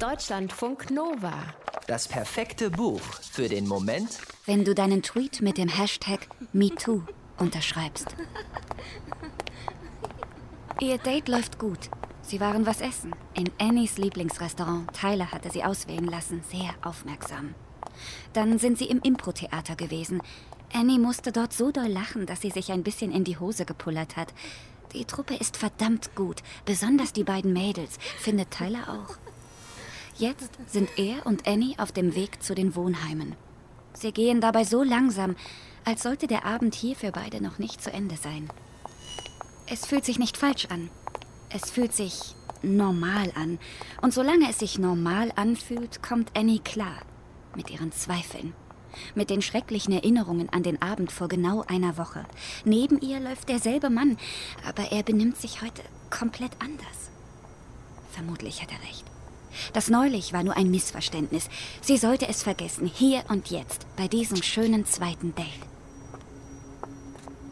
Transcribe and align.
Deutschlandfunk 0.00 0.92
Nova. 0.92 1.34
Das 1.88 2.06
perfekte 2.06 2.70
Buch 2.70 3.00
für 3.32 3.48
den 3.48 3.66
Moment, 3.66 4.18
wenn 4.46 4.64
du 4.64 4.72
deinen 4.72 5.02
Tweet 5.02 5.40
mit 5.40 5.58
dem 5.58 5.68
Hashtag 5.68 6.28
MeToo 6.52 7.02
unterschreibst. 7.36 8.06
Ihr 10.80 10.98
Date 10.98 11.26
läuft 11.26 11.58
gut. 11.58 11.90
Sie 12.22 12.38
waren 12.38 12.64
was 12.64 12.80
essen. 12.80 13.12
In 13.34 13.50
Annies 13.58 13.98
Lieblingsrestaurant. 13.98 14.88
Tyler 14.92 15.32
hatte 15.32 15.50
sie 15.50 15.64
auswählen 15.64 16.06
lassen. 16.06 16.44
Sehr 16.48 16.70
aufmerksam. 16.84 17.56
Dann 18.34 18.60
sind 18.60 18.78
sie 18.78 18.86
im 18.86 19.00
Impro-Theater 19.00 19.74
gewesen. 19.74 20.22
Annie 20.72 21.00
musste 21.00 21.32
dort 21.32 21.52
so 21.52 21.72
doll 21.72 21.88
lachen, 21.88 22.24
dass 22.24 22.40
sie 22.42 22.50
sich 22.50 22.70
ein 22.70 22.84
bisschen 22.84 23.10
in 23.10 23.24
die 23.24 23.38
Hose 23.38 23.64
gepullert 23.64 24.16
hat. 24.16 24.32
Die 24.92 25.06
Truppe 25.06 25.34
ist 25.34 25.56
verdammt 25.56 26.14
gut, 26.14 26.44
besonders 26.64 27.12
die 27.12 27.24
beiden 27.24 27.52
Mädels, 27.52 27.98
findet 28.18 28.52
Tyler 28.52 28.88
auch. 28.88 29.16
Jetzt 30.18 30.50
sind 30.66 30.90
er 30.96 31.24
und 31.26 31.46
Annie 31.46 31.78
auf 31.78 31.92
dem 31.92 32.16
Weg 32.16 32.42
zu 32.42 32.56
den 32.56 32.74
Wohnheimen. 32.74 33.36
Sie 33.92 34.10
gehen 34.10 34.40
dabei 34.40 34.64
so 34.64 34.82
langsam, 34.82 35.36
als 35.84 36.02
sollte 36.02 36.26
der 36.26 36.44
Abend 36.44 36.74
hier 36.74 36.96
für 36.96 37.12
beide 37.12 37.40
noch 37.40 37.60
nicht 37.60 37.80
zu 37.80 37.92
Ende 37.92 38.16
sein. 38.16 38.50
Es 39.68 39.86
fühlt 39.86 40.04
sich 40.04 40.18
nicht 40.18 40.36
falsch 40.36 40.66
an. 40.66 40.90
Es 41.50 41.70
fühlt 41.70 41.94
sich 41.94 42.34
normal 42.62 43.30
an. 43.36 43.60
Und 44.02 44.12
solange 44.12 44.50
es 44.50 44.58
sich 44.58 44.76
normal 44.78 45.30
anfühlt, 45.36 46.02
kommt 46.02 46.36
Annie 46.36 46.60
klar 46.60 46.98
mit 47.54 47.70
ihren 47.70 47.92
Zweifeln 47.92 48.54
mit 49.14 49.30
den 49.30 49.42
schrecklichen 49.42 49.92
Erinnerungen 49.92 50.48
an 50.48 50.62
den 50.62 50.80
Abend 50.82 51.12
vor 51.12 51.28
genau 51.28 51.62
einer 51.68 51.98
Woche. 51.98 52.24
Neben 52.64 53.00
ihr 53.00 53.20
läuft 53.20 53.48
derselbe 53.48 53.90
Mann, 53.90 54.16
aber 54.66 54.90
er 54.90 55.02
benimmt 55.02 55.36
sich 55.36 55.62
heute 55.62 55.82
komplett 56.10 56.52
anders. 56.58 57.10
Vermutlich 58.10 58.62
hat 58.62 58.72
er 58.72 58.82
recht. 58.88 59.04
Das 59.72 59.88
neulich 59.88 60.32
war 60.32 60.42
nur 60.42 60.56
ein 60.56 60.70
Missverständnis. 60.70 61.48
Sie 61.80 61.96
sollte 61.96 62.28
es 62.28 62.42
vergessen, 62.42 62.86
hier 62.86 63.22
und 63.28 63.50
jetzt, 63.50 63.86
bei 63.96 64.08
diesem 64.08 64.42
schönen 64.42 64.84
zweiten 64.84 65.34
Date. 65.34 65.46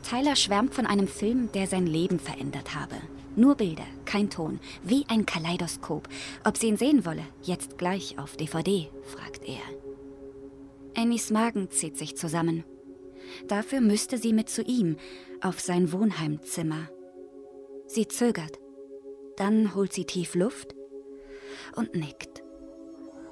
Tyler 0.09 0.37
schwärmt 0.37 0.75
von 0.75 0.87
einem 0.87 1.09
Film, 1.09 1.51
der 1.53 1.67
sein 1.67 1.87
Leben 1.87 2.21
verändert 2.21 2.75
habe. 2.75 2.97
Nur 3.35 3.57
Bilder, 3.57 3.87
kein 4.05 4.31
Ton, 4.31 4.61
wie 4.83 5.05
ein 5.09 5.27
Kaleidoskop. 5.27 6.09
Ob 6.45 6.57
sie 6.57 6.69
ihn 6.69 6.77
sehen 6.77 7.05
wolle, 7.05 7.25
jetzt 7.43 7.77
gleich 7.77 8.19
auf 8.19 8.37
DVD, 8.37 8.89
fragt 9.05 9.45
er. 9.45 9.61
Annies 10.97 11.31
Magen 11.31 11.71
zieht 11.71 11.99
sich 11.99 12.17
zusammen. 12.17 12.65
Dafür 13.49 13.81
müsste 13.81 14.17
sie 14.17 14.33
mit 14.33 14.49
zu 14.49 14.63
ihm 14.63 14.97
auf 15.43 15.61
sein 15.61 15.93
Wohnheimzimmer. 15.93 16.89
Sie 17.87 18.09
zögert. 18.09 18.59
Dann 19.37 19.75
holt 19.75 19.93
sie 19.93 20.05
tief 20.05 20.35
Luft 20.35 20.75
und 21.75 21.95
nickt. 21.95 22.43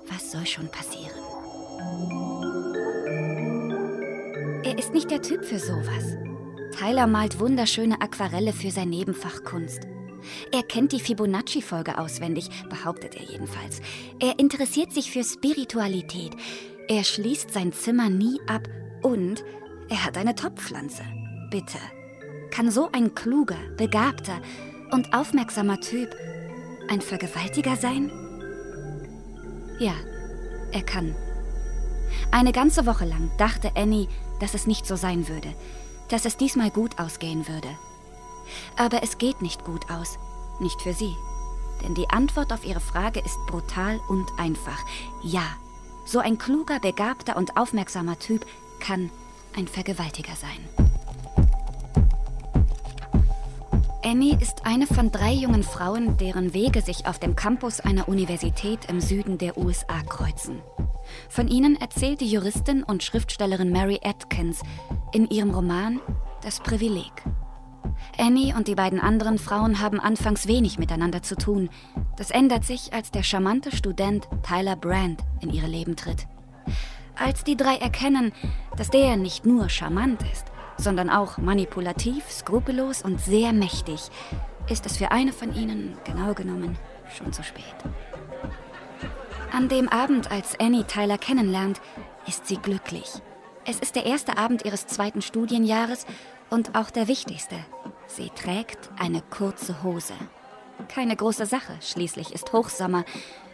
Was 0.08 0.32
soll 0.32 0.46
schon 0.46 0.68
passieren? 0.68 1.18
Er 4.64 4.78
ist 4.78 4.92
nicht 4.92 5.10
der 5.10 5.22
Typ 5.22 5.44
für 5.44 5.58
sowas. 5.58 6.16
Tyler 6.78 7.06
malt 7.06 7.38
wunderschöne 7.38 8.00
Aquarelle 8.00 8.52
für 8.52 8.70
sein 8.70 8.90
Nebenfach 8.90 9.44
Kunst. 9.44 9.86
Er 10.52 10.62
kennt 10.62 10.92
die 10.92 11.00
Fibonacci-Folge 11.00 11.98
auswendig, 11.98 12.48
behauptet 12.68 13.14
er 13.14 13.24
jedenfalls. 13.24 13.80
Er 14.20 14.38
interessiert 14.38 14.92
sich 14.92 15.10
für 15.10 15.22
Spiritualität, 15.22 16.32
er 16.88 17.04
schließt 17.04 17.52
sein 17.52 17.72
Zimmer 17.72 18.10
nie 18.10 18.40
ab 18.46 18.68
und 19.02 19.44
er 19.88 20.04
hat 20.04 20.16
eine 20.16 20.34
Topfpflanze. 20.34 21.02
Bitte. 21.50 21.78
Kann 22.50 22.70
so 22.70 22.90
ein 22.92 23.14
kluger, 23.14 23.58
begabter 23.76 24.40
und 24.90 25.14
aufmerksamer 25.14 25.80
Typ 25.80 26.14
ein 26.88 27.00
Vergewaltiger 27.00 27.76
sein? 27.76 28.10
Ja, 29.78 29.94
er 30.72 30.82
kann. 30.82 31.14
Eine 32.30 32.52
ganze 32.52 32.86
Woche 32.86 33.04
lang 33.04 33.30
dachte 33.38 33.72
Annie, 33.76 34.08
dass 34.40 34.54
es 34.54 34.66
nicht 34.66 34.86
so 34.86 34.96
sein 34.96 35.28
würde, 35.28 35.52
dass 36.08 36.24
es 36.24 36.36
diesmal 36.36 36.70
gut 36.70 36.98
ausgehen 36.98 37.48
würde. 37.48 37.68
Aber 38.76 39.02
es 39.02 39.18
geht 39.18 39.42
nicht 39.42 39.64
gut 39.64 39.90
aus, 39.90 40.18
nicht 40.60 40.80
für 40.82 40.92
sie. 40.92 41.14
Denn 41.82 41.94
die 41.94 42.08
Antwort 42.10 42.52
auf 42.52 42.64
ihre 42.64 42.80
Frage 42.80 43.20
ist 43.20 43.38
brutal 43.46 44.00
und 44.08 44.26
einfach. 44.38 44.78
Ja, 45.22 45.44
so 46.04 46.18
ein 46.18 46.38
kluger, 46.38 46.78
begabter 46.80 47.36
und 47.36 47.56
aufmerksamer 47.56 48.18
Typ 48.18 48.46
kann 48.80 49.10
ein 49.56 49.66
Vergewaltiger 49.66 50.34
sein. 50.36 50.93
Annie 54.06 54.36
ist 54.38 54.66
eine 54.66 54.86
von 54.86 55.10
drei 55.10 55.32
jungen 55.32 55.62
Frauen, 55.62 56.18
deren 56.18 56.52
Wege 56.52 56.82
sich 56.82 57.06
auf 57.06 57.18
dem 57.18 57.34
Campus 57.34 57.80
einer 57.80 58.06
Universität 58.06 58.80
im 58.90 59.00
Süden 59.00 59.38
der 59.38 59.56
USA 59.56 60.02
kreuzen. 60.06 60.60
Von 61.30 61.48
ihnen 61.48 61.80
erzählt 61.80 62.20
die 62.20 62.30
Juristin 62.30 62.82
und 62.82 63.02
Schriftstellerin 63.02 63.72
Mary 63.72 63.98
Atkins 64.04 64.60
in 65.14 65.26
ihrem 65.30 65.54
Roman 65.54 66.00
Das 66.42 66.60
Privileg. 66.60 67.12
Annie 68.18 68.54
und 68.54 68.68
die 68.68 68.74
beiden 68.74 69.00
anderen 69.00 69.38
Frauen 69.38 69.80
haben 69.80 70.00
anfangs 70.00 70.46
wenig 70.46 70.78
miteinander 70.78 71.22
zu 71.22 71.34
tun. 71.34 71.70
Das 72.18 72.30
ändert 72.30 72.64
sich, 72.64 72.92
als 72.92 73.10
der 73.10 73.22
charmante 73.22 73.74
Student 73.74 74.28
Tyler 74.42 74.76
Brand 74.76 75.22
in 75.40 75.50
ihre 75.50 75.66
Leben 75.66 75.96
tritt. 75.96 76.26
Als 77.16 77.42
die 77.42 77.56
drei 77.56 77.76
erkennen, 77.76 78.32
dass 78.76 78.90
der 78.90 79.16
nicht 79.16 79.46
nur 79.46 79.70
charmant 79.70 80.20
ist, 80.30 80.44
sondern 80.76 81.10
auch 81.10 81.38
manipulativ, 81.38 82.30
skrupellos 82.30 83.02
und 83.02 83.20
sehr 83.20 83.52
mächtig, 83.52 84.10
ist 84.68 84.86
es 84.86 84.96
für 84.96 85.10
eine 85.10 85.32
von 85.32 85.54
ihnen, 85.54 85.96
genau 86.04 86.34
genommen, 86.34 86.78
schon 87.16 87.32
zu 87.32 87.42
spät. 87.42 87.64
An 89.52 89.68
dem 89.68 89.88
Abend, 89.88 90.30
als 90.30 90.58
Annie 90.58 90.86
Tyler 90.86 91.18
kennenlernt, 91.18 91.80
ist 92.26 92.46
sie 92.46 92.56
glücklich. 92.56 93.08
Es 93.66 93.78
ist 93.78 93.94
der 93.94 94.04
erste 94.04 94.36
Abend 94.36 94.64
ihres 94.64 94.86
zweiten 94.86 95.22
Studienjahres 95.22 96.06
und 96.50 96.76
auch 96.76 96.90
der 96.90 97.08
wichtigste. 97.08 97.56
Sie 98.06 98.30
trägt 98.30 98.90
eine 98.98 99.22
kurze 99.22 99.82
Hose. 99.82 100.14
Keine 100.88 101.16
große 101.16 101.46
Sache, 101.46 101.74
schließlich 101.80 102.34
ist 102.34 102.52
Hochsommer. 102.52 103.04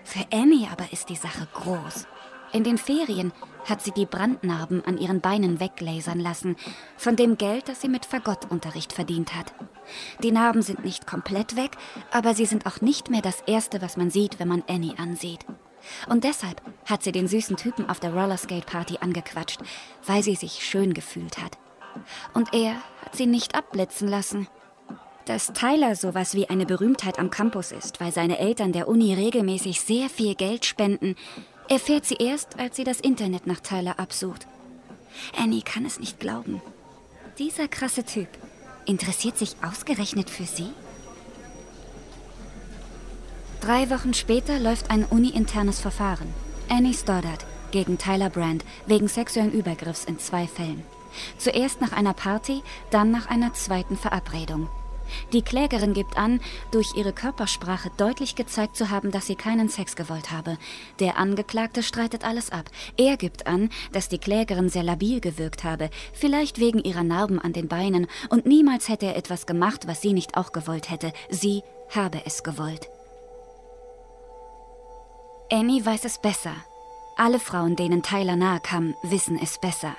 Für 0.05 0.25
Annie 0.33 0.69
aber 0.73 0.93
ist 0.93 1.09
die 1.11 1.17
Sache 1.17 1.47
groß. 1.53 2.07
In 2.53 2.65
den 2.65 2.79
Ferien 2.79 3.33
hat 3.69 3.83
sie 3.83 3.93
die 3.93 4.07
Brandnarben 4.07 4.85
an 4.85 4.99
ihren 4.99 5.21
Beinen 5.21 5.61
weglasern 5.61 6.19
lassen, 6.19 6.57
von 6.97 7.15
dem 7.15 7.39
Geld, 7.39 7.69
das 7.69 7.81
sie 7.81 7.89
mit 7.89 8.07
Fagottunterricht 8.07 8.93
verdient 8.93 9.35
hat. 9.35 9.55
Die 10.23 10.33
Narben 10.33 10.63
sind 10.63 10.85
nicht 10.85 11.07
komplett 11.07 11.57
weg, 11.57 11.77
aber 12.11 12.35
sie 12.35 12.47
sind 12.47 12.67
auch 12.67 12.81
nicht 12.81 13.11
mehr 13.11 13.23
das 13.23 13.43
Erste, 13.47 13.83
was 13.83 13.97
man 13.97 14.11
sieht, 14.11 14.41
wenn 14.41 14.49
man 14.49 14.65
Annie 14.69 14.99
ansieht. 14.99 15.45
Und 16.09 16.25
deshalb 16.25 16.61
hat 16.87 17.03
sie 17.03 17.13
den 17.13 17.29
süßen 17.29 17.57
Typen 17.57 17.89
auf 17.89 18.01
der 18.01 18.13
Rollerskate-Party 18.13 18.99
angequatscht, 19.01 19.61
weil 20.07 20.23
sie 20.23 20.35
sich 20.35 20.65
schön 20.65 20.93
gefühlt 20.93 21.39
hat. 21.39 21.59
Und 22.35 22.53
er 22.53 22.75
hat 22.75 23.17
sie 23.17 23.27
nicht 23.27 23.55
abblitzen 23.55 24.09
lassen. 24.09 24.49
Dass 25.27 25.53
Tyler 25.53 25.95
sowas 25.97 26.35
wie 26.35 26.49
eine 26.49 26.67
Berühmtheit 26.67 27.19
am 27.19 27.31
Campus 27.31 27.73
ist, 27.73 28.01
weil 28.01 28.11
seine 28.11 28.39
Eltern 28.39 28.73
der 28.73 28.89
Uni 28.89 29.15
regelmäßig 29.15 29.81
sehr 29.81 30.09
viel 30.09 30.35
Geld 30.35 30.65
spenden, 30.65 31.15
erfährt 31.71 32.05
sie 32.05 32.17
erst, 32.17 32.59
als 32.59 32.77
sie 32.77 32.85
das 32.85 33.01
Internet 33.01 33.47
nach 33.47 33.61
Tyler 33.61 33.99
absucht. 33.99 34.47
Annie 35.39 35.63
kann 35.63 35.87
es 35.87 35.99
nicht 35.99 36.21
glauben. 36.21 36.61
Dieser 37.39 37.69
krasse 37.69 38.05
Typ 38.05 38.29
interessiert 38.85 39.39
sich 39.39 39.57
ausgerechnet 39.63 40.29
für 40.29 40.45
sie? 40.45 40.71
Drei 43.61 43.89
Wochen 43.91 44.15
später 44.15 44.59
läuft 44.59 44.91
ein 44.91 45.05
uni-internes 45.05 45.81
Verfahren. 45.81 46.33
Annie 46.69 46.95
Stoddard 46.95 47.47
gegen 47.71 47.99
Tyler 47.99 48.31
Brand 48.31 48.65
wegen 48.87 49.07
sexuellen 49.07 49.53
Übergriffs 49.53 50.05
in 50.05 50.19
zwei 50.19 50.47
Fällen. 50.47 50.83
Zuerst 51.39 51.81
nach 51.81 51.93
einer 51.93 52.15
Party, 52.15 52.63
dann 52.91 53.11
nach 53.11 53.27
einer 53.27 53.53
zweiten 53.53 53.97
Verabredung. 53.97 54.69
Die 55.33 55.43
Klägerin 55.43 55.95
gibt 55.95 56.17
an, 56.17 56.41
durch 56.71 56.95
ihre 56.97 57.13
Körpersprache 57.13 57.91
deutlich 57.97 58.35
gezeigt 58.35 58.77
zu 58.77 58.91
haben, 58.91 59.11
dass 59.11 59.27
sie 59.27 59.37
keinen 59.37 59.69
Sex 59.69 59.97
gewollt 59.97 60.31
habe. 60.31 60.59
Der 60.99 61.19
Angeklagte 61.19 61.83
streitet 61.83 62.25
alles 62.25 62.51
ab. 62.51 62.71
Er 62.97 63.17
gibt 63.17 63.47
an, 63.47 63.71
dass 63.93 64.09
die 64.09 64.19
Klägerin 64.19 64.69
sehr 64.69 64.83
labil 64.83 65.21
gewirkt 65.21 65.65
habe, 65.65 65.91
vielleicht 66.13 66.59
wegen 66.59 66.81
ihrer 66.81 67.05
Narben 67.05 67.39
an 67.39 67.53
den 67.53 67.69
Beinen, 67.69 68.07
und 68.29 68.47
niemals 68.47 68.89
hätte 68.89 69.07
er 69.07 69.17
etwas 69.17 69.47
gemacht, 69.47 69.87
was 69.87 70.01
sie 70.01 70.13
nicht 70.13 70.37
auch 70.37 70.53
gewollt 70.53 70.91
hätte. 70.91 71.13
Sie 71.29 71.63
habe 71.95 72.23
es 72.25 72.43
gewollt. 72.43 72.89
Annie 75.53 75.85
weiß 75.85 76.05
es 76.05 76.19
besser. 76.19 76.55
Alle 77.17 77.41
Frauen, 77.41 77.77
denen 77.77 78.03
Tyler 78.03 78.37
nahe 78.37 78.61
kam, 78.61 78.95
wissen 79.03 79.39
es 79.43 79.59
besser. 79.59 79.97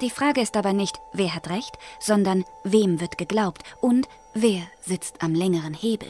Die 0.00 0.10
Frage 0.10 0.40
ist 0.40 0.56
aber 0.56 0.72
nicht, 0.72 0.98
wer 1.12 1.34
hat 1.34 1.48
recht, 1.48 1.78
sondern 2.00 2.44
wem 2.64 3.00
wird 3.00 3.16
geglaubt 3.18 3.62
und 3.80 4.08
wer 4.34 4.62
sitzt 4.80 5.22
am 5.22 5.34
längeren 5.34 5.74
Hebel. 5.74 6.08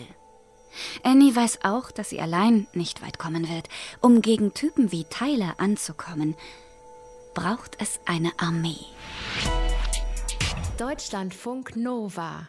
Annie 1.02 1.34
weiß 1.34 1.60
auch, 1.64 1.90
dass 1.90 2.10
sie 2.10 2.20
allein 2.20 2.66
nicht 2.72 3.02
weit 3.02 3.18
kommen 3.18 3.48
wird. 3.48 3.68
Um 4.00 4.22
gegen 4.22 4.54
Typen 4.54 4.90
wie 4.90 5.04
Tyler 5.04 5.54
anzukommen, 5.58 6.34
braucht 7.34 7.76
es 7.80 8.00
eine 8.06 8.32
Armee. 8.38 8.86
Deutschlandfunk 10.78 11.76
Nova 11.76 12.48